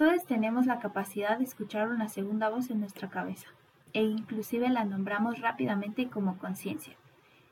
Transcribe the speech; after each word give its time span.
todos 0.00 0.24
tenemos 0.24 0.64
la 0.64 0.78
capacidad 0.78 1.36
de 1.36 1.44
escuchar 1.44 1.90
una 1.90 2.08
segunda 2.08 2.48
voz 2.48 2.70
en 2.70 2.80
nuestra 2.80 3.10
cabeza 3.10 3.48
e 3.92 4.00
inclusive 4.02 4.70
la 4.70 4.86
nombramos 4.86 5.40
rápidamente 5.40 6.08
como 6.08 6.38
conciencia. 6.38 6.96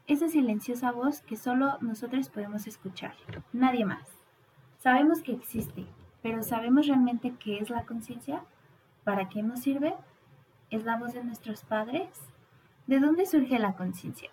Esa 0.07 0.29
silenciosa 0.29 0.91
voz 0.91 1.21
que 1.21 1.37
solo 1.37 1.77
nosotros 1.83 2.31
podemos 2.31 2.67
escuchar, 2.67 3.13
nadie 3.53 3.85
más. 3.85 4.09
Sabemos 4.79 5.21
que 5.21 5.33
existe, 5.33 5.85
pero 6.23 6.43
¿sabemos 6.43 6.87
realmente 6.87 7.35
qué 7.39 7.59
es 7.59 7.69
la 7.69 7.84
conciencia? 7.84 8.43
¿Para 9.05 9.29
qué 9.29 9.43
nos 9.43 9.61
sirve? 9.61 9.95
¿Es 10.71 10.85
la 10.85 10.96
voz 10.96 11.12
de 11.12 11.25
nuestros 11.25 11.65
padres? 11.65 12.09
¿De 12.87 12.99
dónde 12.99 13.27
surge 13.27 13.59
la 13.59 13.75
conciencia? 13.75 14.30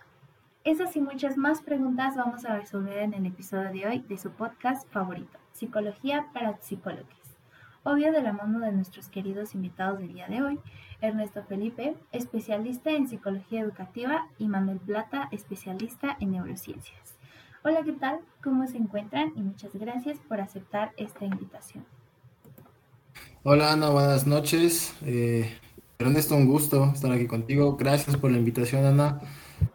Esas 0.64 0.96
y 0.96 1.02
muchas 1.02 1.36
más 1.36 1.62
preguntas 1.62 2.16
vamos 2.16 2.46
a 2.46 2.56
resolver 2.56 3.00
en 3.00 3.14
el 3.14 3.26
episodio 3.26 3.72
de 3.72 3.88
hoy 3.88 4.00
de 4.08 4.18
su 4.18 4.32
podcast 4.32 4.90
favorito, 4.90 5.38
Psicología 5.52 6.28
para 6.32 6.56
Psicólogos. 6.62 7.25
Obvio 7.88 8.12
de 8.12 8.24
la 8.24 8.34
mano 8.34 8.62
de 8.62 8.72
nuestros 8.72 9.10
queridos 9.10 9.54
invitados 9.54 10.00
del 10.00 10.12
día 10.12 10.28
de 10.28 10.42
hoy, 10.42 10.60
Ernesto 11.02 11.44
Felipe, 11.48 11.96
especialista 12.12 12.90
en 12.90 13.08
psicología 13.08 13.62
educativa, 13.62 14.28
y 14.40 14.48
Manuel 14.48 14.80
Plata, 14.80 15.30
especialista 15.32 16.18
en 16.20 16.32
neurociencias. 16.32 17.14
Hola, 17.64 17.84
¿qué 17.84 17.92
tal? 17.92 18.22
¿Cómo 18.44 18.66
se 18.66 18.78
encuentran? 18.78 19.34
Y 19.36 19.42
muchas 19.42 19.76
gracias 19.76 20.18
por 20.28 20.42
aceptar 20.42 20.94
esta 20.98 21.26
invitación. 21.26 21.86
Hola 23.44 23.74
Ana, 23.74 23.92
buenas 23.92 24.26
noches. 24.26 24.96
Eh, 25.06 25.56
Ernesto, 26.00 26.36
un 26.36 26.48
gusto 26.48 26.92
estar 26.92 27.12
aquí 27.12 27.28
contigo. 27.28 27.78
Gracias 27.78 28.18
por 28.18 28.32
la 28.32 28.40
invitación, 28.40 28.84
Ana. 28.84 29.22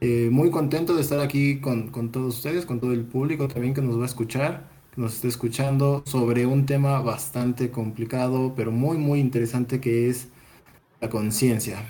Eh, 0.00 0.30
muy 0.32 0.50
contento 0.50 0.96
de 0.96 1.02
estar 1.02 1.20
aquí 1.20 1.60
con, 1.60 1.92
con 1.92 2.10
todos 2.10 2.34
ustedes, 2.34 2.66
con 2.66 2.80
todo 2.80 2.92
el 2.92 3.04
público 3.04 3.46
también 3.46 3.72
que 3.72 3.82
nos 3.82 3.96
va 3.96 4.02
a 4.02 4.06
escuchar, 4.06 4.79
que 4.94 5.00
nos 5.00 5.14
esté 5.14 5.28
escuchando 5.28 6.02
sobre 6.06 6.46
un 6.46 6.66
tema 6.66 7.00
bastante 7.00 7.70
complicado, 7.70 8.54
pero 8.56 8.72
muy, 8.72 8.98
muy 8.98 9.20
interesante 9.20 9.80
que 9.80 10.08
es 10.08 10.28
la 11.00 11.08
conciencia. 11.08 11.84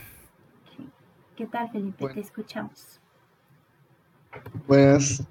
¿Qué 1.36 1.46
tal, 1.46 1.70
Felipe? 1.70 2.08
Te 2.12 2.20
escuchamos. 2.20 3.00
Buenas 4.66 5.26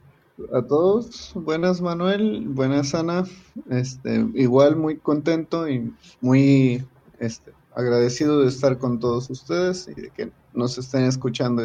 a 0.53 0.61
todos, 0.61 1.34
buenas 1.36 1.81
Manuel, 1.81 2.48
buenas 2.48 2.95
Ana. 2.95 3.26
Este, 3.70 4.26
igual 4.33 4.76
muy 4.76 4.98
contento 4.98 5.67
y 5.67 5.94
muy 6.22 6.86
este, 7.20 7.54
agradecido 7.76 8.42
de 8.42 8.48
estar 8.48 8.78
con 8.78 9.00
todos 9.00 9.30
ustedes 9.30 9.88
y 9.88 10.02
de 10.02 10.09
que 10.11 10.31
nos 10.54 10.78
estén 10.78 11.04
escuchando 11.04 11.64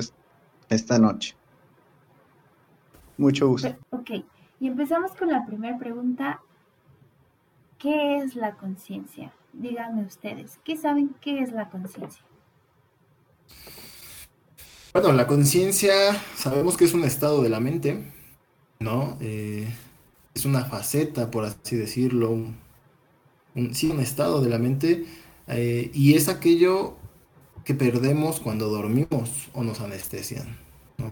esta 0.68 0.98
noche. 0.98 1.36
Mucho 3.16 3.48
gusto. 3.48 3.74
Ok, 3.90 4.10
y 4.64 4.68
empezamos 4.68 5.12
con 5.12 5.28
la 5.28 5.44
primera 5.44 5.76
pregunta. 5.76 6.40
¿Qué 7.78 8.16
es 8.16 8.34
la 8.34 8.52
conciencia? 8.56 9.30
díganme 9.52 10.04
ustedes, 10.04 10.58
¿qué 10.64 10.76
saben 10.76 11.14
qué 11.20 11.40
es 11.40 11.52
la 11.52 11.68
conciencia? 11.68 12.24
Bueno, 14.92 15.12
la 15.12 15.26
conciencia 15.26 15.92
sabemos 16.34 16.76
que 16.76 16.86
es 16.86 16.94
un 16.94 17.04
estado 17.04 17.42
de 17.42 17.50
la 17.50 17.60
mente, 17.60 18.12
¿no? 18.80 19.16
Eh, 19.20 19.68
es 20.34 20.44
una 20.44 20.64
faceta, 20.64 21.30
por 21.30 21.44
así 21.44 21.76
decirlo, 21.76 22.30
un, 22.30 22.56
sí, 23.74 23.90
un 23.90 24.00
estado 24.00 24.40
de 24.40 24.50
la 24.50 24.58
mente, 24.58 25.04
eh, 25.48 25.90
y 25.92 26.14
es 26.14 26.28
aquello 26.28 26.96
que 27.64 27.74
perdemos 27.74 28.40
cuando 28.40 28.68
dormimos 28.68 29.50
o 29.52 29.62
nos 29.62 29.80
anestesian, 29.80 30.56
¿no? 30.98 31.10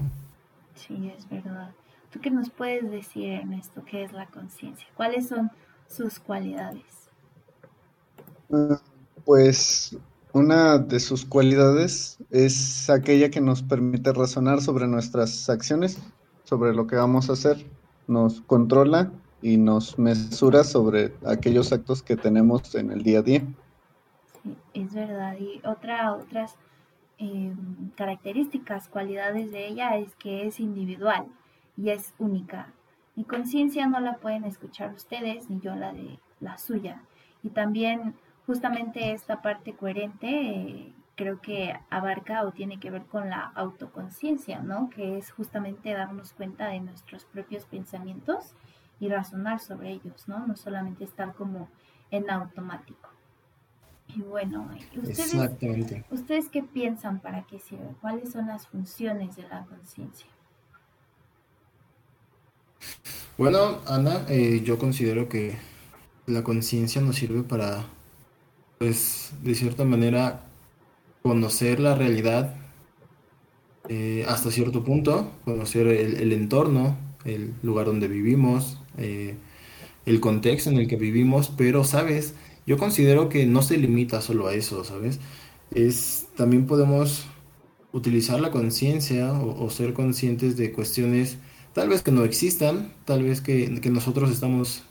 Sí, 0.75 1.13
es 1.17 1.29
verdad. 1.29 1.71
¿Tú 2.13 2.21
qué 2.21 2.31
nos 2.31 2.51
puedes 2.51 2.91
decir, 2.91 3.33
en 3.33 3.55
esto 3.55 3.83
qué 3.87 4.05
es 4.05 4.13
la 4.13 4.27
conciencia? 4.27 4.87
¿Cuáles 4.95 5.29
son 5.29 5.51
sus 5.89 6.19
cualidades? 6.19 6.85
Pues 9.25 9.97
una 10.35 10.77
de 10.77 11.01
sus 11.01 11.25
cualidades 11.25 12.19
es 12.31 12.91
aquella 12.91 13.31
que 13.31 13.41
nos 13.41 13.63
permite 13.63 14.13
razonar 14.13 14.61
sobre 14.61 14.87
nuestras 14.87 15.49
acciones, 15.49 15.99
sobre 16.45 16.75
lo 16.75 16.87
que 16.87 16.97
vamos 16.97 17.31
a 17.31 17.33
hacer, 17.33 17.65
nos 18.07 18.43
controla 18.43 19.11
y 19.41 19.57
nos 19.57 19.99
mesura 19.99 20.65
sobre 20.65 21.15
aquellos 21.27 21.73
actos 21.73 22.03
que 22.03 22.17
tenemos 22.17 22.75
en 22.75 22.91
el 22.91 23.03
día 23.03 23.21
a 23.21 23.23
día. 23.23 23.43
Sí, 24.43 24.55
es 24.75 24.93
verdad. 24.93 25.35
Y 25.39 25.63
otra, 25.67 26.13
otras 26.13 26.57
em, 27.17 27.91
características, 27.97 28.89
cualidades 28.89 29.51
de 29.51 29.67
ella 29.67 29.97
es 29.97 30.15
que 30.17 30.47
es 30.47 30.61
individual 30.61 31.27
y 31.77 31.91
es 31.91 32.15
única. 32.19 32.73
Mi 33.15 33.25
conciencia 33.25 33.87
no 33.87 34.01
la 34.01 34.17
pueden 34.17 34.45
escuchar 34.45 34.93
ustedes, 34.95 35.51
ni 35.51 35.61
yo 35.61 35.75
la 35.75 35.93
de 35.93 36.19
la 36.41 36.59
suya. 36.59 37.03
Y 37.43 37.51
también 37.51 38.15
justamente 38.47 39.13
esta 39.13 39.43
parte 39.43 39.75
coherente 39.75 40.29
eh, 40.29 40.93
creo 41.15 41.41
que 41.41 41.79
abarca 41.91 42.43
o 42.45 42.53
tiene 42.53 42.81
que 42.81 42.91
ver 42.91 43.05
con 43.05 43.29
la 43.31 43.53
autoconciencia, 43.55 44.61
¿no? 44.61 44.89
Que 44.91 45.19
es 45.19 45.31
justamente 45.31 45.93
darnos 45.93 46.33
cuenta 46.33 46.69
de 46.69 46.81
nuestros 46.81 47.25
propios 47.27 47.65
pensamientos 47.67 48.55
y 48.99 49.09
razonar 49.09 49.61
sobre 49.61 49.91
ellos, 49.91 50.27
¿no? 50.29 50.47
No 50.47 50.57
solamente 50.57 51.05
estar 51.05 51.35
como 51.35 51.69
en 52.11 52.31
automático. 52.31 53.11
Y 54.15 54.21
bueno, 54.21 54.69
¿ustedes, 54.97 55.35
¿ustedes 56.11 56.49
qué 56.49 56.63
piensan 56.63 57.21
para 57.21 57.43
qué 57.43 57.59
sirve? 57.59 57.95
¿Cuáles 58.01 58.33
son 58.33 58.47
las 58.47 58.67
funciones 58.67 59.37
de 59.37 59.43
la 59.49 59.65
conciencia? 59.65 60.27
Bueno, 63.39 63.81
Ana, 63.87 64.25
eh, 64.29 64.63
yo 64.65 64.79
considero 64.79 65.29
que 65.29 65.57
la 66.27 66.45
conciencia 66.45 67.01
nos 67.01 67.17
sirve 67.17 67.43
para 67.43 67.87
pues 68.79 69.33
de 69.43 69.55
cierta 69.55 69.85
manera 69.85 70.45
conocer 71.23 71.81
la 71.81 71.95
realidad 71.95 72.57
eh, 73.89 74.25
hasta 74.29 74.51
cierto 74.51 74.85
punto, 74.85 75.33
conocer 75.45 75.87
el, 75.89 76.33
entorno, 76.33 76.97
el 77.25 77.55
lugar 77.63 77.87
donde 77.87 78.09
vivimos, 78.09 78.79
eh, 78.97 79.37
el 80.07 80.21
contexto 80.21 80.71
en 80.71 80.79
el 80.79 80.89
que 80.89 80.97
vivimos, 80.97 81.53
pero, 81.57 81.85
¿sabes? 81.85 82.35
Yo 82.67 82.79
considero 82.79 83.29
que 83.29 83.45
no 83.47 83.63
se 83.63 83.77
limita 83.77 84.21
solo 84.21 84.47
a 84.47 84.55
eso, 84.55 84.85
¿sabes? 84.85 85.21
Es, 85.73 86.29
también 86.37 86.67
podemos 86.67 87.27
utilizar 87.93 88.41
la 88.41 88.51
conciencia 88.51 89.33
o, 89.33 89.69
ser 89.71 89.95
conscientes 89.95 90.57
de 90.57 90.73
cuestiones 90.73 91.39
tal 91.73 91.89
vez 91.89 92.03
que 92.03 92.13
no 92.13 92.25
existan, 92.25 92.93
tal 93.05 93.23
vez 93.23 93.41
que, 93.41 93.69
nosotros 93.91 94.31
estamos 94.31 94.85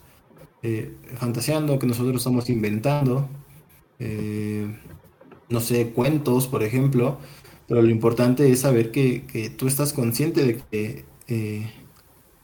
eh, 0.63 0.95
fantaseando, 1.15 1.79
que 1.79 1.87
nosotros 1.87 2.17
estamos 2.17 2.49
inventando, 2.49 3.29
eh, 3.99 4.75
no 5.49 5.59
sé, 5.59 5.91
cuentos, 5.91 6.47
por 6.47 6.63
ejemplo, 6.63 7.17
pero 7.67 7.81
lo 7.81 7.89
importante 7.89 8.51
es 8.51 8.61
saber 8.61 8.91
que, 8.91 9.53
tú 9.57 9.67
estás 9.67 9.93
consciente 9.93 10.45
de 10.45 10.57
que 10.57 11.05
eh, 11.27 11.71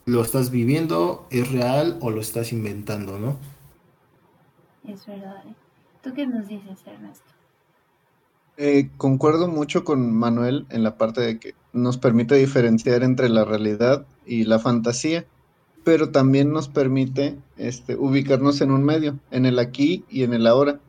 lo 0.06 0.22
estás 0.22 0.52
viviendo, 0.52 1.28
es 1.32 1.52
real 1.52 1.98
o 2.02 2.12
lo 2.12 2.22
estás 2.22 2.54
inventando, 2.54 3.20
¿no? 3.20 3.38
Es 4.88 5.06
verdad. 5.06 5.44
¿Tú 6.02 6.14
qué 6.14 6.26
nos 6.26 6.48
dices, 6.48 6.80
Ernesto? 6.86 7.26
concuerdo 8.98 9.48
mucho 9.48 9.84
con 9.84 10.12
Manuel 10.12 10.66
en 10.72 10.82
la 10.82 10.98
parte 10.98 11.22
de 11.22 11.38
que 11.38 11.54
nos 11.74 12.00
permite 12.00 12.34
diferenciar 12.34 13.04
entre 13.04 13.30
la 13.30 13.46
realidad 13.46 14.08
y 14.28 14.44
la 14.44 14.60
fantasía, 14.60 15.26
pero 15.84 16.10
también 16.10 16.52
nos 16.52 16.68
permite 16.68 17.38
este, 17.58 17.96
ubicarnos 17.96 18.62
en 18.62 18.72
un 18.72 18.84
medio, 18.84 19.18
en 19.32 19.46
el 19.46 19.60
aquí 19.60 20.04
y 20.10 20.24
en 20.24 20.34
el 20.34 20.48
ahora 20.48 20.80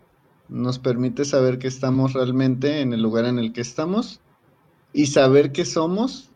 nos 0.48 0.78
permite 0.78 1.24
saber 1.24 1.58
que 1.58 1.68
estamos 1.68 2.14
realmente 2.14 2.80
en 2.80 2.92
el 2.92 3.02
lugar 3.02 3.26
en 3.26 3.38
el 3.38 3.52
que 3.52 3.60
estamos 3.60 4.20
y 4.92 5.06
saber 5.06 5.52
que 5.52 5.64
somos 5.64 6.30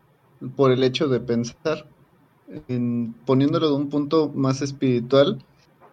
por 0.55 0.71
el 0.71 0.83
hecho 0.83 1.07
de 1.07 1.19
pensar. 1.19 1.87
poniéndolo 3.25 3.69
de 3.69 3.75
un 3.75 3.89
punto 3.89 4.31
más 4.33 4.61
espiritual, 4.61 5.43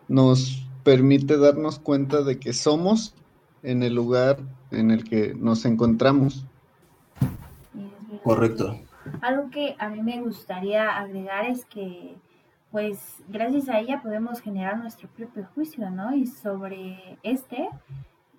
nos 0.09 0.67
permite 0.85 1.39
darnos 1.39 1.79
cuenta 1.79 2.23
de 2.23 2.39
que 2.39 2.53
somos 2.53 3.15
en 3.63 3.83
el 3.83 3.95
lugar 3.95 4.39
en 4.71 4.91
el 4.91 5.05
que 5.05 5.35
nos 5.35 5.65
encontramos. 5.65 6.45
Correcto. 8.23 8.79
Algo 9.21 9.51
que 9.51 9.77
a 9.79 9.89
mí 9.89 10.03
me 10.03 10.21
gustaría 10.21 10.97
agregar 10.97 11.47
es 11.47 11.65
que, 11.65 12.17
pues, 12.71 13.23
gracias 13.29 13.69
a 13.69 13.79
ella 13.79 14.03
podemos 14.03 14.41
generar 14.41 14.79
nuestro 14.79 15.09
propio 15.09 15.47
juicio, 15.55 15.91
¿no? 15.91 16.15
Y 16.15 16.27
sobre 16.27 17.19
este, 17.23 17.69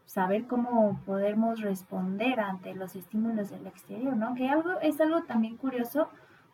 saber 0.06 0.46
cómo 0.48 1.00
podemos 1.06 1.62
responder 1.62 2.40
ante 2.40 2.74
los 2.76 2.96
estímulos 2.96 3.50
del 3.50 3.68
exterior, 3.68 4.16
¿no? 4.16 4.36
Que 4.36 4.50
algo 4.50 4.80
es 4.82 5.00
algo 5.00 5.24
también 5.24 5.58
curioso 5.58 6.10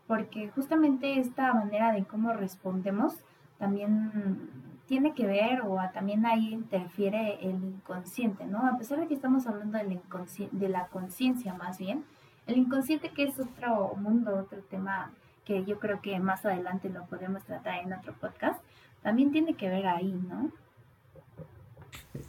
porque 0.05 0.49
justamente 0.49 1.19
esta 1.19 1.53
manera 1.53 1.91
de 1.91 2.05
cómo 2.05 2.33
respondemos 2.33 3.15
también 3.57 4.49
tiene 4.85 5.13
que 5.13 5.25
ver 5.25 5.61
o 5.61 5.77
también 5.93 6.25
ahí 6.25 6.53
interfiere 6.53 7.39
el 7.41 7.63
inconsciente, 7.63 8.45
¿no? 8.45 8.65
A 8.65 8.77
pesar 8.77 8.99
de 8.99 9.07
que 9.07 9.13
estamos 9.13 9.47
hablando 9.47 9.77
de 9.77 10.69
la 10.69 10.87
conciencia 10.87 11.53
más 11.53 11.77
bien, 11.77 12.05
el 12.47 12.57
inconsciente 12.57 13.09
que 13.09 13.25
es 13.25 13.39
otro 13.39 13.93
mundo, 13.95 14.35
otro 14.35 14.59
tema 14.63 15.11
que 15.45 15.63
yo 15.65 15.79
creo 15.79 16.01
que 16.01 16.19
más 16.19 16.45
adelante 16.45 16.89
lo 16.89 17.05
podemos 17.05 17.43
tratar 17.43 17.79
en 17.83 17.93
otro 17.93 18.13
podcast, 18.13 18.61
también 19.01 19.31
tiene 19.31 19.53
que 19.53 19.69
ver 19.69 19.87
ahí, 19.87 20.11
¿no? 20.27 20.51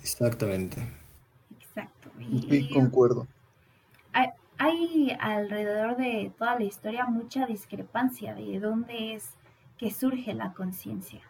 Exactamente. 0.03 0.77
Exacto. 1.59 2.11
Sí, 2.49 2.69
concuerdo. 2.73 3.27
Hay, 4.13 4.29
hay 4.59 5.17
alrededor 5.21 5.97
de 5.97 6.33
toda 6.37 6.59
la 6.59 6.65
historia 6.65 7.07
mucha 7.07 7.47
discrepancia 7.47 8.35
de 8.35 8.61
dónde 8.61 9.15
es 9.15 9.31
que 9.79 9.91
surge 9.91 10.35
la 10.35 10.53
conciencia. 10.53 11.23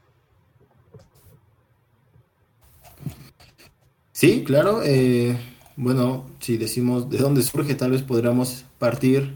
Sí, 4.12 4.42
claro. 4.44 4.82
eh, 4.82 5.38
bueno, 5.78 6.26
si 6.40 6.56
decimos 6.56 7.08
de 7.08 7.18
dónde 7.18 7.40
surge, 7.42 7.76
tal 7.76 7.92
vez 7.92 8.02
podríamos 8.02 8.64
partir 8.80 9.34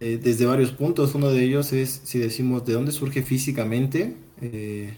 eh, 0.00 0.18
desde 0.22 0.46
varios 0.46 0.72
puntos. 0.72 1.14
Uno 1.14 1.28
de 1.28 1.44
ellos 1.44 1.74
es 1.74 2.00
si 2.04 2.18
decimos 2.18 2.64
de 2.64 2.72
dónde 2.72 2.90
surge 2.90 3.22
físicamente, 3.22 4.16
eh, 4.40 4.96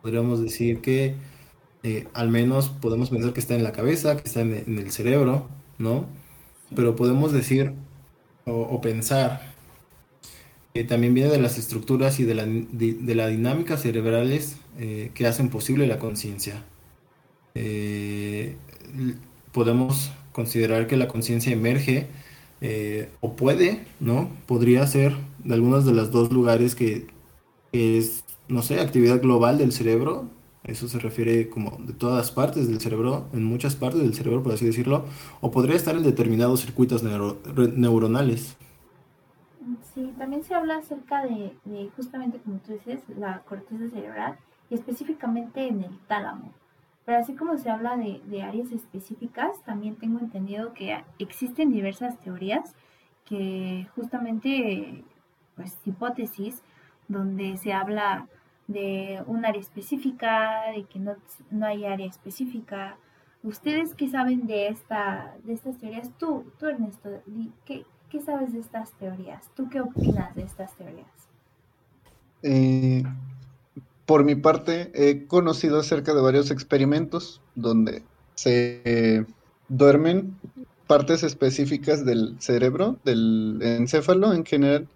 podríamos 0.00 0.40
decir 0.40 0.80
que 0.80 1.16
eh, 1.82 2.08
al 2.14 2.30
menos 2.30 2.70
podemos 2.70 3.10
pensar 3.10 3.34
que 3.34 3.40
está 3.40 3.56
en 3.56 3.62
la 3.62 3.72
cabeza, 3.72 4.16
que 4.16 4.22
está 4.26 4.40
en, 4.40 4.78
el 4.78 4.90
cerebro, 4.90 5.48
¿no? 5.78 6.06
Pero 6.74 6.96
podemos 6.96 7.32
decir 7.32 7.74
o, 8.46 8.80
pensar 8.80 9.54
que 10.72 10.84
también 10.84 11.12
viene 11.12 11.30
de 11.30 11.40
las 11.40 11.58
estructuras 11.58 12.20
y 12.20 12.24
de 12.24 12.34
la, 12.34 12.46
di- 12.46 12.92
de 12.92 13.14
la 13.14 13.28
dinámica 13.28 13.76
cerebrales 13.76 14.56
que 15.14 15.26
hacen 15.26 15.50
posible 15.50 15.86
la 15.86 15.98
conciencia. 15.98 16.64
Podemos 19.56 20.12
considerar 20.32 20.86
que 20.86 20.98
la 20.98 21.08
conciencia 21.08 21.50
emerge 21.50 22.08
eh, 22.60 23.08
o 23.22 23.36
puede, 23.36 23.86
¿no? 24.00 24.28
Podría 24.44 24.86
ser 24.86 25.14
de 25.42 25.54
algunos 25.54 25.86
de 25.86 25.94
los 25.94 26.10
dos 26.10 26.30
lugares 26.30 26.74
que, 26.74 27.06
es, 27.72 28.22
no 28.48 28.60
sé, 28.60 28.80
actividad 28.80 29.18
global 29.18 29.56
del 29.56 29.72
cerebro. 29.72 30.28
Eso 30.62 30.88
se 30.88 30.98
refiere 30.98 31.48
como 31.48 31.78
de 31.78 31.94
todas 31.94 32.32
partes 32.32 32.68
del 32.68 32.82
cerebro, 32.82 33.28
en 33.32 33.44
muchas 33.44 33.76
partes 33.76 34.02
del 34.02 34.12
cerebro, 34.12 34.42
por 34.42 34.52
así 34.52 34.66
decirlo, 34.66 35.06
o 35.40 35.50
podría 35.50 35.76
estar 35.76 35.96
en 35.96 36.02
determinados 36.02 36.60
circuitos 36.60 37.02
neuronales. 37.02 38.58
Sí, 39.94 40.12
también 40.18 40.44
se 40.44 40.52
habla 40.52 40.76
acerca 40.76 41.22
de, 41.22 41.54
de 41.64 41.88
justamente 41.96 42.38
como 42.44 42.58
tú 42.58 42.74
dices, 42.74 43.00
la 43.18 43.40
corteza 43.48 43.88
cerebral 43.88 44.36
y 44.68 44.74
específicamente 44.74 45.66
en 45.66 45.82
el 45.84 45.98
tálamo. 46.08 46.52
Pero 47.06 47.18
así 47.18 47.34
como 47.34 47.56
se 47.56 47.70
habla 47.70 47.96
de, 47.96 48.20
de 48.26 48.42
áreas 48.42 48.72
específicas, 48.72 49.62
también 49.62 49.96
tengo 49.96 50.18
entendido 50.18 50.74
que 50.74 51.02
existen 51.18 51.72
diversas 51.72 52.18
teorías 52.20 52.74
que 53.24 53.86
justamente, 53.94 55.04
pues 55.54 55.76
hipótesis, 55.84 56.62
donde 57.08 57.56
se 57.56 57.72
habla 57.72 58.28
de 58.66 59.22
un 59.26 59.44
área 59.44 59.60
específica, 59.60 60.72
de 60.74 60.84
que 60.84 60.98
no, 60.98 61.14
no 61.50 61.66
hay 61.66 61.84
área 61.84 62.06
específica. 62.06 62.96
¿Ustedes 63.42 63.94
qué 63.94 64.08
saben 64.08 64.46
de 64.46 64.68
esta, 64.68 65.36
de 65.44 65.52
estas 65.52 65.78
teorías? 65.78 66.10
Tú, 66.18 66.52
tú 66.58 66.66
Ernesto, 66.66 67.22
¿qué, 67.64 67.84
qué 68.08 68.20
sabes 68.20 68.52
de 68.52 68.60
estas 68.60 68.92
teorías? 68.92 69.48
¿Tú 69.54 69.68
qué 69.68 69.80
opinas 69.80 70.34
de 70.34 70.42
estas 70.42 70.74
teorías? 70.74 71.28
Eh, 72.42 73.02
por 74.06 74.24
mi 74.24 74.36
parte, 74.36 74.90
he 74.94 75.26
conocido 75.26 75.80
acerca 75.80 76.14
de 76.14 76.22
varios 76.22 76.50
experimentos 76.50 77.42
donde 77.54 78.08
se 78.34 78.82
eh, 78.84 79.26
duermen 79.68 80.40
partes 80.86 81.22
específicas 81.24 82.04
del 82.04 82.36
cerebro, 82.40 83.00
del 83.04 83.58
encéfalo 83.62 84.32
en 84.32 84.44
general, 84.46 84.88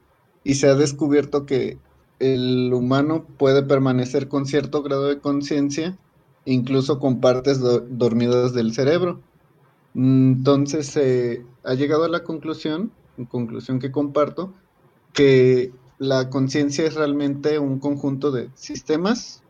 y 0.44 0.54
se 0.54 0.68
ha 0.68 0.74
descubierto 0.76 1.46
que 1.46 1.82
el 2.20 2.72
humano 2.74 3.26
puede 3.38 3.62
permanecer 3.64 4.28
con 4.28 4.46
cierto 4.46 4.82
grado 4.82 5.06
de 5.08 5.20
conciencia, 5.20 5.98
incluso 6.44 6.98
con 7.00 7.20
partes 7.20 7.60
do- 7.60 7.80
dormidas 7.80 8.52
del 8.54 8.72
cerebro. 8.74 9.24
Entonces 9.94 10.88
se 10.88 11.50
ha 11.64 11.74
llegado 11.74 12.04
a 12.04 12.08
la 12.08 12.22
conclusión, 12.24 12.96
conclusión 13.28 13.80
que 13.80 13.90
comparto, 13.92 14.54
que 15.12 15.79
la 16.00 16.30
conciencia 16.30 16.86
es 16.86 16.94
realmente 16.94 17.58
un 17.58 17.78
conjunto 17.78 18.32
de 18.32 18.48
sistemas 18.54 19.42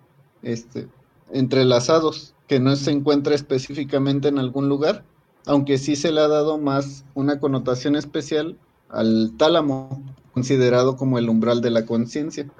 este, 0.43 0.89
entrelazados, 1.33 2.35
que 2.49 2.59
no 2.59 2.75
se 2.75 2.91
encuentra 2.91 3.37
específicamente 3.37 4.27
en 4.27 4.39
algún 4.41 4.69
lugar, 4.69 5.05
aunque 5.47 5.79
sí 5.79 5.95
se 5.95 6.11
le 6.11 6.21
ha 6.21 6.27
dado 6.27 6.59
más 6.59 7.05
una 7.15 7.39
connotación 7.39 7.95
especial 7.95 8.59
al 8.89 9.33
tálamo, 9.39 10.03
considerado 10.33 10.97
como 10.97 11.19
el 11.19 11.29
umbral 11.29 11.61
de 11.61 11.71
la 11.71 11.87
conciencia. 11.87 12.51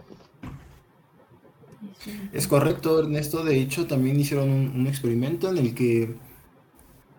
Es 2.33 2.47
correcto, 2.47 3.01
Ernesto. 3.01 3.43
De 3.43 3.61
hecho, 3.61 3.89
también 3.89 4.21
hicieron 4.21 4.51
un, 4.51 4.87
experimento 4.87 5.51
en 5.51 5.59
el 5.59 5.75
que, 5.75 6.15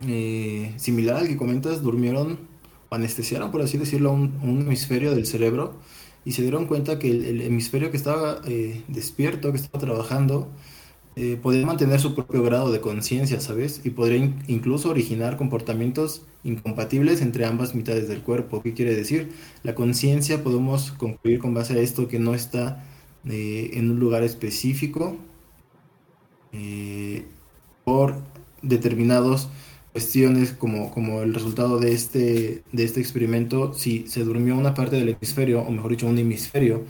eh, 0.07 0.73
similar 0.77 1.17
al 1.17 1.27
que 1.27 1.35
comentas, 1.35 1.83
durmieron 1.83 2.49
anestesiaron, 2.89 3.51
por 3.51 3.61
así 3.61 3.77
decirlo, 3.77 4.11
un 4.11 4.63
hemisferio 4.65 5.15
del 5.15 5.25
cerebro 5.25 5.75
y 6.25 6.33
se 6.33 6.41
dieron 6.43 6.67
cuenta 6.67 6.99
que 6.99 7.09
el, 7.11 7.41
hemisferio 7.41 7.91
que 7.91 7.97
estaba 7.97 8.41
eh, 8.47 8.83
despierto, 8.87 9.51
que 9.51 9.57
estaba 9.57 9.79
trabajando, 9.79 10.49
eh, 11.15 11.37
podía 11.41 11.65
mantener 11.65 11.99
su 11.99 12.15
propio 12.15 12.43
grado 12.43 12.71
de 12.71 12.79
conciencia, 12.81 13.39
¿sabes? 13.41 13.81
Y 13.85 13.91
podría 13.91 14.17
in- 14.17 14.43
incluso 14.47 14.89
originar 14.89 15.37
comportamientos 15.37 16.23
incompatibles 16.43 17.21
entre 17.21 17.45
ambas 17.45 17.75
mitades 17.75 18.07
del 18.07 18.21
cuerpo. 18.21 18.61
¿Qué 18.63 18.73
quiere 18.73 18.95
decir? 18.95 19.31
La 19.63 19.75
conciencia, 19.75 20.43
podemos 20.43 20.91
concluir 20.93 21.39
con 21.39 21.53
base 21.53 21.73
a 21.73 21.79
esto 21.81 22.07
que 22.07 22.19
no 22.19 22.33
está 22.35 22.83
eh, 23.29 23.71
en 23.73 23.91
un 23.91 23.99
lugar 23.99 24.23
específico 24.23 25.17
por 27.83 28.15
determinadas 28.61 29.49
cuestiones 29.91 30.53
como, 30.53 30.91
como 30.91 31.21
el 31.21 31.33
resultado 31.33 31.79
de 31.79 31.91
este, 31.91 32.63
de 32.71 32.83
este 32.83 32.99
experimento, 32.99 33.73
si 33.73 34.07
se 34.07 34.23
durmió 34.23 34.55
una 34.55 34.73
parte 34.73 34.95
del 34.95 35.09
hemisferio, 35.09 35.61
o 35.61 35.71
mejor 35.71 35.91
dicho, 35.91 36.07
un 36.07 36.17
hemisferio, 36.17 36.85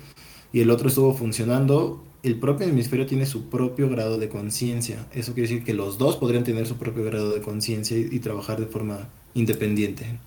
y 0.53 0.61
el 0.61 0.69
otro 0.69 0.89
estuvo 0.89 1.13
funcionando, 1.13 2.03
el 2.23 2.39
propio 2.39 2.67
hemisferio 2.67 3.05
tiene 3.07 3.25
su 3.25 3.49
propio 3.49 3.89
grado 3.89 4.17
de 4.17 4.29
conciencia. 4.29 5.07
Eso 5.11 5.33
quiere 5.33 5.49
decir 5.49 5.63
que 5.63 5.73
los 5.73 5.97
dos 5.97 6.17
podrían 6.17 6.43
tener 6.43 6.67
su 6.67 6.77
propio 6.77 7.03
grado 7.03 7.31
de 7.31 7.41
conciencia 7.41 7.97
y, 7.97 8.19
trabajar 8.19 8.59
de 8.59 8.67
forma 8.67 9.09
independiente. 9.33 10.19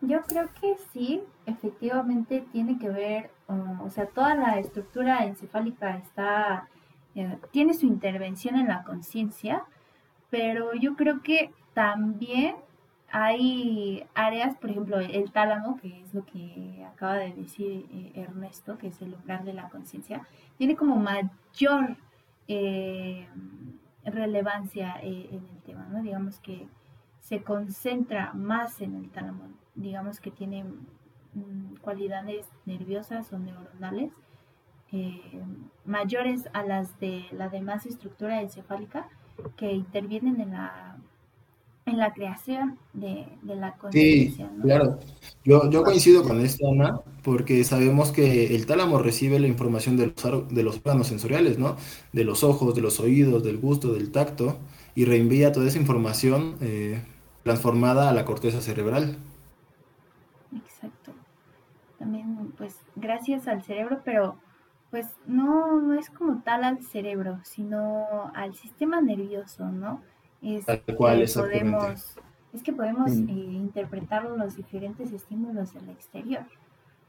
Yo 0.00 0.22
creo 0.22 0.48
que 0.60 0.76
sí, 0.92 1.20
efectivamente 1.46 2.44
tiene 2.52 2.78
que 2.78 2.88
ver, 2.88 3.30
uh, 3.48 3.84
o 3.84 3.90
sea, 3.90 4.06
toda 4.06 4.34
la 4.34 4.58
estructura 4.58 5.26
encefálica 5.26 5.98
está, 5.98 6.68
eh, 7.14 7.36
tiene 7.50 7.74
su 7.74 7.86
intervención 7.86 8.56
en 8.56 8.68
la 8.68 8.84
conciencia, 8.84 9.64
pero 10.30 10.74
yo 10.74 10.96
creo 10.96 11.22
que 11.22 11.50
también 11.76 12.56
hay 13.12 14.06
áreas, 14.14 14.56
por 14.56 14.70
ejemplo, 14.70 14.98
el 14.98 15.30
tálamo, 15.30 15.76
que 15.76 16.00
es 16.00 16.14
lo 16.14 16.24
que 16.24 16.82
acaba 16.90 17.16
de 17.16 17.34
decir 17.34 17.84
eh, 17.92 18.12
Ernesto, 18.14 18.78
que 18.78 18.86
es 18.86 19.02
el 19.02 19.10
lugar 19.10 19.44
de 19.44 19.52
la 19.52 19.68
conciencia, 19.68 20.26
tiene 20.56 20.74
como 20.74 20.96
mayor 20.96 21.98
eh, 22.48 23.28
relevancia 24.06 24.94
eh, 25.02 25.28
en 25.32 25.46
el 25.54 25.62
tema, 25.66 25.86
¿no? 25.90 26.02
Digamos 26.02 26.40
que 26.40 26.66
se 27.20 27.42
concentra 27.42 28.32
más 28.32 28.80
en 28.80 28.96
el 28.96 29.10
tálamo, 29.10 29.44
digamos 29.74 30.18
que 30.18 30.30
tiene 30.30 30.64
mm, 30.64 31.76
cualidades 31.82 32.48
nerviosas 32.64 33.30
o 33.34 33.38
neuronales 33.38 34.14
mayores 35.84 36.48
a 36.54 36.62
las 36.62 36.98
de 37.00 37.26
la 37.32 37.50
demás 37.50 37.84
estructura 37.84 38.40
encefálica 38.40 39.08
que 39.58 39.72
intervienen 39.72 40.40
en 40.40 40.52
la 40.52 40.96
en 41.86 41.98
la 41.98 42.12
creación 42.12 42.78
de, 42.92 43.38
de 43.42 43.56
la 43.56 43.76
Sí, 43.90 44.36
conciencia, 44.36 44.50
¿no? 44.50 44.62
claro. 44.62 44.98
Yo, 45.44 45.70
yo 45.70 45.82
coincido 45.84 46.22
con 46.24 46.40
esto, 46.40 46.68
Ana, 46.70 47.00
porque 47.22 47.62
sabemos 47.64 48.10
que 48.12 48.54
el 48.54 48.66
tálamo 48.66 48.98
recibe 48.98 49.38
la 49.38 49.46
información 49.46 49.96
de 49.96 50.06
los, 50.08 50.48
de 50.54 50.62
los 50.62 50.76
órganos 50.78 51.06
sensoriales, 51.06 51.58
¿no? 51.58 51.76
De 52.12 52.24
los 52.24 52.42
ojos, 52.44 52.74
de 52.74 52.82
los 52.82 53.00
oídos, 53.00 53.42
del 53.44 53.58
gusto, 53.58 53.92
del 53.94 54.10
tacto, 54.10 54.58
y 54.94 55.04
reenvía 55.04 55.52
toda 55.52 55.68
esa 55.68 55.78
información 55.78 56.56
eh, 56.60 57.02
transformada 57.44 58.10
a 58.10 58.12
la 58.12 58.24
corteza 58.24 58.60
cerebral. 58.60 59.18
Exacto. 60.52 61.14
También, 61.98 62.52
pues, 62.58 62.86
gracias 62.96 63.48
al 63.48 63.62
cerebro, 63.64 64.02
pero 64.04 64.42
pues 64.90 65.18
no, 65.26 65.80
no 65.82 65.94
es 65.98 66.10
como 66.10 66.42
tal 66.42 66.64
al 66.64 66.82
cerebro, 66.82 67.40
sino 67.44 68.32
al 68.34 68.54
sistema 68.56 69.00
nervioso, 69.02 69.66
¿no? 69.72 70.04
Es 70.42 70.66
Tal 70.66 70.82
cual, 70.96 71.24
que 71.24 71.32
podemos, 71.32 72.16
es 72.52 72.62
que 72.62 72.72
podemos 72.72 73.10
Mm. 73.10 73.28
eh, 73.28 73.32
interpretar 73.32 74.24
los 74.24 74.56
diferentes 74.56 75.12
estímulos 75.12 75.74
del 75.74 75.88
exterior, 75.90 76.44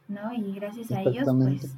¿no? 0.08 0.34
Y 0.34 0.54
gracias 0.54 0.92
a 0.92 1.02
ellos, 1.02 1.28
pues, 1.38 1.76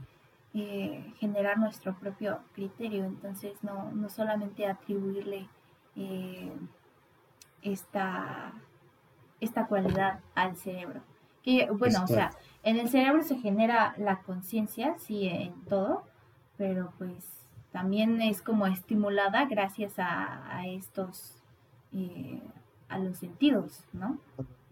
eh, 0.53 1.13
generar 1.17 1.57
nuestro 1.59 1.93
propio 1.95 2.39
criterio. 2.53 3.05
Entonces, 3.05 3.53
no, 3.63 3.91
no 3.91 4.09
solamente 4.09 4.65
atribuirle 4.67 5.47
eh, 5.95 6.51
esta, 7.61 8.53
esta 9.41 9.67
cualidad 9.67 10.19
al 10.35 10.55
cerebro. 10.55 11.01
Que, 11.43 11.69
bueno, 11.71 12.03
o 12.03 12.07
sea, 12.07 12.31
en 12.63 12.77
el 12.77 12.89
cerebro 12.89 13.23
se 13.23 13.37
genera 13.37 13.93
la 13.97 14.19
conciencia, 14.19 14.95
sí, 14.99 15.27
en 15.27 15.53
todo, 15.65 16.03
pero 16.57 16.91
pues 16.97 17.25
también 17.71 18.21
es 18.21 18.41
como 18.41 18.67
estimulada 18.67 19.45
gracias 19.45 19.99
a, 19.99 20.57
a 20.57 20.67
estos 20.67 21.38
eh, 21.93 22.41
a 22.87 22.99
los 22.99 23.17
sentidos, 23.17 23.83
¿no? 23.93 24.17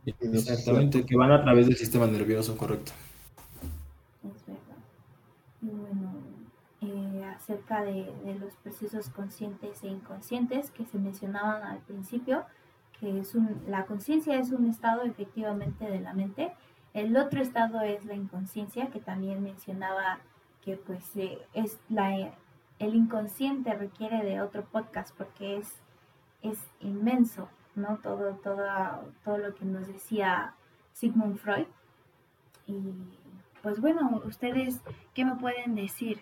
Exactamente, 0.06 1.06
que 1.06 1.16
van 1.18 1.32
a 1.32 1.44
través 1.44 1.68
del 1.68 1.76
sistema 1.76 2.08
nervioso, 2.08 2.56
correcto. 2.58 2.94
Es 4.24 4.46
verdad. 4.46 4.78
Y 5.62 5.68
bueno, 5.68 6.14
eh, 6.82 7.26
acerca 7.36 7.84
de, 7.84 8.12
los 8.40 8.54
procesos 8.56 9.10
conscientes 9.10 9.84
e 9.84 9.88
inconscientes 9.88 10.72
que 10.72 10.86
se 10.86 10.98
mencionaban 10.98 11.64
al 11.64 11.80
principio, 11.80 12.46
que 13.00 13.20
es 13.20 13.36
un, 13.36 13.64
la 13.68 13.86
conciencia 13.86 14.40
es 14.40 14.52
un 14.52 14.70
estado 14.70 15.04
efectivamente 15.04 15.86
de 15.86 16.00
la 16.00 16.14
mente. 16.14 16.54
El 16.94 17.16
otro 17.18 17.42
estado 17.42 17.82
es 17.82 18.06
la 18.06 18.16
inconsciencia, 18.16 18.88
que 18.88 19.00
también 19.00 19.44
mencionaba 19.44 20.20
que 20.64 20.78
pues 20.78 21.04
eh, 21.16 21.40
es 21.54 21.80
la, 21.90 22.34
el 22.80 22.96
inconsciente 22.96 23.74
requiere 23.74 24.24
de 24.24 24.42
otro 24.42 24.64
podcast 24.66 25.16
porque 25.18 25.58
es, 25.58 25.82
es 26.52 26.60
inmenso, 26.80 27.50
¿no? 27.76 27.98
Todo, 27.98 28.36
todo, 28.44 28.66
todo 29.24 29.38
lo 29.38 29.56
que 29.56 29.66
nos 29.66 29.88
decía 29.88 30.54
Sigmund 30.94 31.38
Freud. 31.38 31.68
Y 32.66 32.94
pues 33.62 33.80
bueno, 33.80 34.22
ustedes, 34.26 34.82
¿qué 35.14 35.26
me 35.26 35.36
pueden 35.36 35.76
decir? 35.76 36.22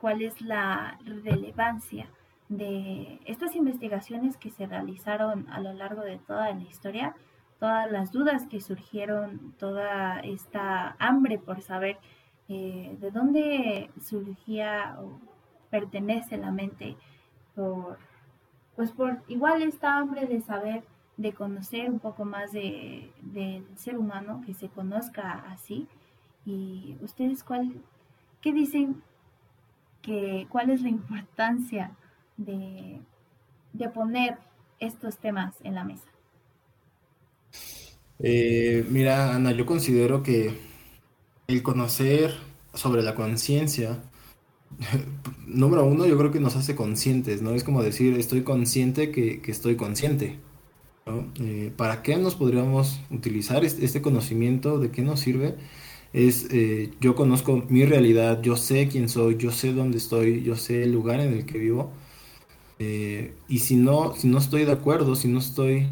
¿Cuál 0.00 0.22
es 0.22 0.40
la 0.40 0.98
relevancia? 1.04 2.08
de 2.48 3.20
estas 3.24 3.56
investigaciones 3.56 4.36
que 4.36 4.50
se 4.50 4.66
realizaron 4.66 5.48
a 5.50 5.60
lo 5.60 5.72
largo 5.72 6.02
de 6.02 6.18
toda 6.18 6.52
la 6.52 6.62
historia, 6.62 7.14
todas 7.58 7.90
las 7.90 8.12
dudas 8.12 8.46
que 8.46 8.60
surgieron, 8.60 9.54
toda 9.58 10.20
esta 10.20 10.96
hambre 10.98 11.38
por 11.38 11.62
saber 11.62 11.98
eh, 12.48 12.96
de 13.00 13.10
dónde 13.10 13.90
surgía 14.00 14.96
o 15.00 15.18
pertenece 15.70 16.36
la 16.36 16.50
mente, 16.50 16.96
por, 17.54 17.98
pues 18.76 18.90
por 18.90 19.18
igual 19.28 19.62
esta 19.62 19.98
hambre 19.98 20.26
de 20.26 20.40
saber, 20.40 20.82
de 21.16 21.32
conocer 21.32 21.88
un 21.90 22.00
poco 22.00 22.24
más 22.24 22.52
de, 22.52 23.10
del 23.22 23.64
ser 23.76 23.98
humano, 23.98 24.42
que 24.44 24.54
se 24.54 24.68
conozca 24.68 25.44
así. 25.50 25.86
Y 26.44 26.96
ustedes, 27.00 27.42
¿cuál, 27.42 27.72
¿qué 28.40 28.52
dicen? 28.52 29.02
Que, 30.02 30.46
¿Cuál 30.50 30.70
es 30.70 30.82
la 30.82 30.88
importancia 30.88 31.92
de, 32.36 33.00
poner 33.94 34.38
estos 34.78 35.18
temas 35.18 35.54
en 35.62 35.74
la 35.74 35.84
mesa? 35.84 36.08
Eh, 38.18 38.84
mira, 38.90 39.34
Ana, 39.34 39.52
yo 39.52 39.66
considero 39.66 40.22
que 40.22 40.58
el 41.46 41.62
conocer 41.62 42.34
sobre 42.74 43.02
la 43.02 43.14
conciencia, 43.14 44.02
número 45.46 45.84
uno, 45.84 46.06
yo 46.06 46.16
creo 46.18 46.30
que 46.30 46.40
nos 46.40 46.56
hace 46.56 46.74
conscientes, 46.74 47.42
¿no? 47.42 47.54
Es 47.54 47.64
como 47.64 47.82
decir, 47.82 48.14
estoy 48.18 48.42
consciente 48.42 49.10
que, 49.10 49.40
estoy 49.46 49.76
consciente. 49.76 50.38
Eh, 51.40 51.70
¿Para 51.76 52.02
qué 52.02 52.16
nos 52.16 52.34
podríamos 52.34 53.00
utilizar 53.10 53.64
este, 53.64 54.02
conocimiento? 54.02 54.78
¿De 54.78 54.90
qué 54.90 55.02
nos 55.02 55.20
sirve? 55.20 55.56
Es, 56.12 56.46
eh, 56.50 56.92
yo 57.00 57.14
conozco 57.14 57.64
mi 57.68 57.84
realidad, 57.84 58.40
yo 58.40 58.56
sé 58.56 58.88
quién 58.88 59.08
soy, 59.08 59.36
yo 59.36 59.50
sé 59.50 59.72
dónde 59.72 59.98
estoy, 59.98 60.42
yo 60.42 60.56
sé 60.56 60.84
el 60.84 60.92
lugar 60.92 61.20
en 61.20 61.32
el 61.32 61.44
que 61.44 61.58
vivo 61.58 61.90
eh, 62.78 63.34
y 63.48 63.58
si 63.58 63.76
no, 63.76 64.14
si 64.14 64.28
no 64.28 64.38
estoy 64.38 64.64
de 64.64 64.72
acuerdo, 64.72 65.16
si 65.16 65.28
no 65.28 65.40
estoy, 65.40 65.88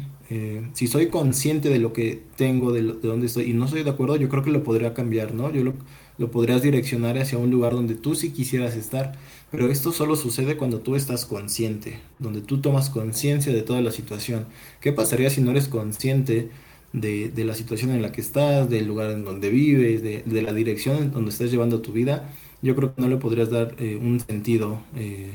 si 0.73 0.87
soy 0.87 1.09
consciente 1.09 1.69
de 1.69 1.77
lo 1.77 1.93
que 1.93 2.23
tengo, 2.37 2.71
de, 2.71 2.81
de, 2.81 3.07
dónde 3.07 3.27
estoy, 3.27 3.51
y 3.51 3.53
no 3.53 3.65
estoy 3.65 3.83
de 3.83 3.91
acuerdo, 3.91 4.15
yo 4.15 4.29
creo 4.29 4.43
que 4.43 4.49
lo 4.49 4.63
podría 4.63 4.93
cambiar, 4.95 5.33
¿no? 5.35 5.51
Yo 5.51 5.63
lo, 5.63 5.73
lo 6.17 6.31
podrías 6.31 6.61
direccionar 6.61 7.17
hacia 7.17 7.37
un 7.37 7.51
lugar 7.51 7.73
donde 7.73 7.95
tú 7.95 8.15
sí 8.15 8.31
quisieras 8.31 8.75
estar. 8.75 9.13
Pero 9.51 9.69
esto 9.69 9.91
solo 9.91 10.15
sucede 10.15 10.57
cuando 10.57 10.79
tú 10.79 10.95
estás 10.95 11.25
consciente, 11.25 11.99
donde 12.17 12.41
tú 12.41 12.59
tomas 12.59 12.89
conciencia 12.89 13.53
de 13.53 13.61
toda 13.61 13.81
la 13.81 13.91
situación. 13.91 14.47
¿Qué 14.81 14.93
pasaría 14.93 15.29
si 15.29 15.41
no 15.41 15.51
eres 15.51 15.67
consciente 15.67 16.49
de, 16.91 17.29
de, 17.29 17.45
la 17.45 17.53
situación 17.53 17.91
en 17.91 18.01
la 18.01 18.11
que 18.11 18.21
estás, 18.21 18.69
del 18.69 18.87
lugar 18.87 19.11
en 19.11 19.23
donde 19.23 19.49
vives, 19.49 20.01
de, 20.01 20.23
de, 20.25 20.41
la 20.41 20.53
dirección 20.53 20.97
en 20.97 21.11
donde 21.11 21.29
estás 21.29 21.51
llevando 21.51 21.81
tu 21.81 21.91
vida? 21.91 22.31
Yo 22.63 22.75
creo 22.75 22.95
que 22.95 23.01
no 23.01 23.07
le 23.09 23.17
podrías 23.17 23.51
dar 23.51 23.75
eh, 23.77 23.99
un 24.01 24.19
sentido 24.21 24.81
eh, 24.95 25.33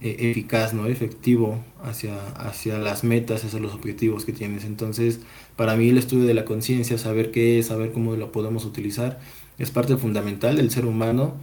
e-, 0.00 0.30
eficaz, 0.30 0.74
¿no? 0.74 0.86
efectivo 0.86 1.62
hacia, 1.82 2.16
hacia 2.36 2.78
las 2.78 3.04
metas, 3.04 3.44
hacia 3.44 3.60
los 3.60 3.74
objetivos 3.74 4.24
que 4.24 4.32
tienes. 4.32 4.64
Entonces, 4.64 5.20
para 5.56 5.76
mí 5.76 5.88
el 5.88 5.98
estudio 5.98 6.24
de 6.26 6.34
la 6.34 6.44
conciencia, 6.44 6.98
saber 6.98 7.30
qué 7.30 7.58
es, 7.58 7.66
saber 7.66 7.92
cómo 7.92 8.16
lo 8.16 8.32
podemos 8.32 8.64
utilizar, 8.64 9.20
es 9.58 9.70
parte 9.70 9.96
fundamental 9.96 10.56
del 10.56 10.70
ser 10.70 10.86
humano 10.86 11.34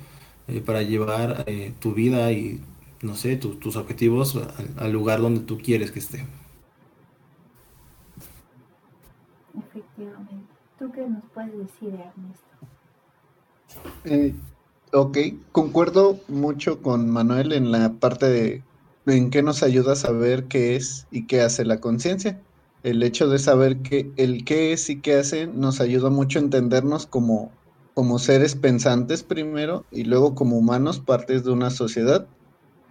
eh, 0.48 0.62
para 0.62 0.82
llevar 0.82 1.44
eh, 1.48 1.74
tu 1.80 1.94
vida 1.94 2.32
y, 2.32 2.62
no 3.02 3.16
sé, 3.16 3.36
tus 3.38 3.76
objetivos 3.76 4.40
al, 4.78 4.92
lugar 4.92 5.22
donde 5.22 5.42
tú 5.42 5.58
quieres 5.58 5.92
que 5.92 6.00
esté. 6.00 6.26
Efectivamente. 9.58 10.46
¿Tú 10.80 10.92
qué 10.92 11.02
nos 11.08 11.24
puedes 11.34 11.58
decir, 11.58 11.90
Ernesto? 11.90 12.46
Eh, 14.06 14.34
Ok, 14.94 15.18
concuerdo 15.54 16.20
mucho 16.28 16.82
con 16.82 17.10
Manuel 17.10 17.54
en 17.54 17.72
la 17.72 17.94
parte 17.94 18.26
de 18.26 18.64
en 19.06 19.30
qué 19.30 19.42
nos 19.42 19.64
ayuda 19.64 19.94
a 19.94 19.96
saber 19.96 20.50
qué 20.50 20.76
es 20.76 21.08
y 21.12 21.28
qué 21.28 21.40
hace 21.40 21.64
la 21.64 21.80
conciencia. 21.80 22.42
El 22.84 23.02
hecho 23.02 23.30
de 23.30 23.40
saber 23.40 23.78
que 23.78 24.12
el 24.18 24.44
qué 24.44 24.74
es 24.74 24.90
y 24.90 25.00
qué 25.00 25.16
hace 25.16 25.48
nos 25.48 25.80
ayuda 25.80 26.10
mucho 26.10 26.40
a 26.40 26.42
entendernos 26.42 27.06
como, 27.06 27.54
como 28.02 28.18
seres 28.18 28.56
pensantes 28.56 29.22
primero 29.22 29.86
y 29.92 30.06
luego 30.06 30.34
como 30.34 30.58
humanos, 30.58 31.00
partes 31.00 31.44
de 31.44 31.52
una 31.52 31.70
sociedad. 31.70 32.26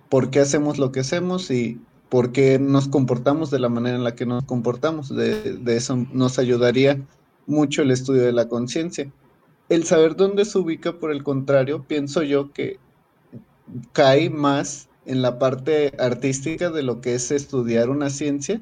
¿Por 0.08 0.30
qué 0.30 0.38
hacemos 0.38 0.78
lo 0.78 0.92
que 0.92 1.00
hacemos 1.00 1.50
y 1.50 1.80
por 2.08 2.30
qué 2.30 2.60
nos 2.60 2.86
comportamos 2.86 3.50
de 3.50 3.58
la 3.58 3.68
manera 3.68 3.96
en 3.96 4.04
la 4.04 4.14
que 4.14 4.24
nos 4.24 4.44
comportamos? 4.44 5.08
De, 5.08 5.56
de 5.56 5.76
eso 5.76 5.96
nos 6.12 6.38
ayudaría 6.38 7.04
mucho 7.48 7.82
el 7.82 7.90
estudio 7.90 8.22
de 8.22 8.32
la 8.32 8.46
conciencia 8.46 9.10
el 9.68 9.84
saber 9.84 10.14
dónde 10.14 10.44
se 10.44 10.58
ubica, 10.58 10.98
por 10.98 11.10
el 11.10 11.22
contrario, 11.22 11.84
pienso 11.86 12.22
yo 12.22 12.52
que 12.52 12.78
cae 13.92 14.30
más 14.30 14.88
en 15.06 15.22
la 15.22 15.40
parte 15.40 15.92
artística 15.98 16.70
de 16.70 16.84
lo 16.84 17.00
que 17.00 17.14
es 17.14 17.32
estudiar 17.32 17.88
una 17.88 18.10
ciencia, 18.10 18.60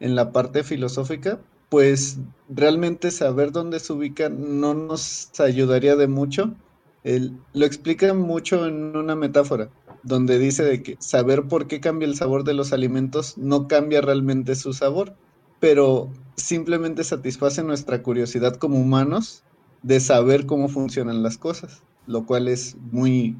en 0.00 0.14
la 0.14 0.30
parte 0.30 0.62
filosófica, 0.62 1.40
pues 1.72 2.18
realmente 2.50 3.10
saber 3.10 3.50
dónde 3.50 3.80
se 3.80 3.94
ubica 3.94 4.28
no 4.28 4.74
nos 4.74 5.30
ayudaría 5.40 5.96
de 5.96 6.06
mucho. 6.06 6.54
lo 7.02 7.64
explica 7.64 8.12
mucho 8.12 8.66
en 8.66 8.94
una 8.94 9.16
metáfora, 9.16 9.70
donde 10.02 10.38
dice 10.38 10.64
de 10.64 10.82
que 10.82 10.98
saber 11.00 11.44
por 11.44 11.68
qué 11.68 11.80
cambia 11.80 12.06
el 12.06 12.14
sabor 12.14 12.44
de 12.44 12.52
los 12.52 12.74
alimentos 12.74 13.38
no 13.38 13.68
cambia 13.68 14.02
realmente 14.02 14.54
su 14.54 14.74
sabor, 14.74 15.16
pero 15.60 16.10
simplemente 16.36 17.04
satisface 17.04 17.62
nuestra 17.62 18.02
curiosidad 18.02 18.56
como 18.56 18.78
humanos 18.78 19.42
de 19.82 19.98
saber 20.00 20.44
cómo 20.44 20.68
funcionan 20.68 21.22
las 21.22 21.38
cosas, 21.38 21.80
lo 22.06 22.26
cual 22.26 22.48
es 22.48 22.76
muy, 22.90 23.34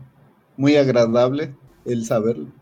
muy 0.56 0.76
agradable 0.76 1.54
el 1.84 2.06
saberlo. 2.06 2.61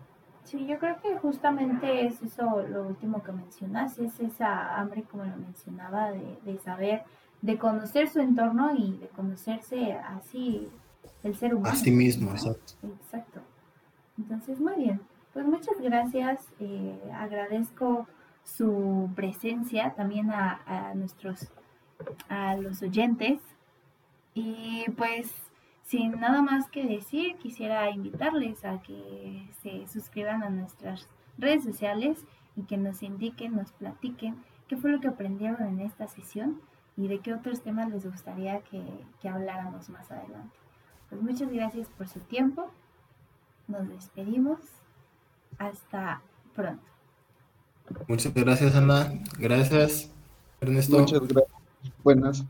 Sí, 0.51 0.67
yo 0.67 0.81
creo 0.81 1.01
que 1.01 1.17
justamente 1.19 2.07
es 2.07 2.21
eso 2.23 2.63
lo 2.69 2.89
último 2.89 3.23
que 3.23 3.31
mencionas, 3.31 3.97
es 4.01 4.19
esa 4.19 4.81
hambre, 4.81 5.05
como 5.05 5.25
lo 5.25 5.37
mencionaba, 5.37 6.11
de, 6.11 6.59
saber, 6.59 7.05
de 7.41 7.57
conocer 7.57 8.09
su 8.09 8.19
entorno 8.19 8.75
y 8.75 8.97
de 8.97 9.07
conocerse 9.09 9.93
así 9.93 10.69
el 11.23 11.37
ser 11.37 11.55
humano. 11.55 11.73
A 11.73 11.77
sí 11.77 11.93
mismo, 11.93 12.33
exacto. 12.33 12.73
Exacto. 12.83 13.41
Entonces, 14.19 14.59
muy 14.59 14.75
bien. 14.75 15.01
Pues 15.33 15.47
muchas 15.47 15.81
gracias. 15.81 16.45
Eh, 16.59 17.01
agradezco 17.15 18.09
su 18.43 19.09
presencia 19.15 19.95
también 19.95 20.33
a, 20.33 20.63
a 20.67 20.95
nuestros 20.95 21.47
a 22.29 22.57
los 22.57 22.83
oyentes 22.83 23.41
y 24.35 24.87
pues 24.97 25.31
sin 25.91 26.21
nada 26.21 26.41
más 26.41 26.71
que 26.71 26.87
decir, 26.87 27.37
quisiera 27.39 27.91
invitarles 27.91 28.65
a 28.65 28.81
que 28.81 29.49
se 29.61 29.89
suscriban 29.89 30.45
a 30.45 30.49
nuestras 30.49 31.09
redes 31.37 31.65
sociales 31.65 32.25
y 32.55 32.63
que 32.63 32.77
nos 32.77 33.03
indiquen, 33.03 33.57
nos 33.57 33.73
platiquen 33.73 34.37
qué 34.69 34.77
fue 34.77 34.93
lo 34.93 35.01
que 35.01 35.09
aprendieron 35.09 35.61
en 35.63 35.81
esta 35.81 36.07
sesión 36.07 36.61
y 36.97 37.09
de 37.09 37.19
qué 37.19 37.35
otros 37.35 37.63
temas 37.63 37.91
les 37.91 38.07
gustaría 38.07 38.61
que, 38.61 38.81
que 39.21 39.29
habláramos 39.29 39.89
más 39.89 40.09
adelante. 40.13 40.57
Pues 41.09 41.23
muchas 41.23 41.51
gracias 41.51 41.89
por 41.89 42.07
su 42.07 42.21
tiempo. 42.21 42.71
Nos 43.67 43.89
despedimos. 43.89 44.61
Hasta 45.59 46.23
pronto. 46.55 46.85
Muchas 48.07 48.33
gracias, 48.33 48.77
Ana. 48.77 49.13
Gracias, 49.41 50.09
Ernesto. 50.61 51.01
Muchas 51.01 51.27
gracias. 51.27 51.53
Buenas. 52.05 52.47